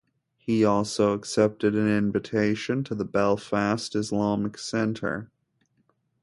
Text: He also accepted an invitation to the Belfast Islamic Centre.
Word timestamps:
He 0.39 0.65
also 0.65 1.13
accepted 1.13 1.75
an 1.75 1.87
invitation 1.87 2.83
to 2.85 2.95
the 2.95 3.05
Belfast 3.05 3.95
Islamic 3.95 4.57
Centre. 4.57 5.29